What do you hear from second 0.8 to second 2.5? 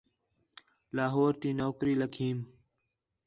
لاہور تی نوکری لَکھیئم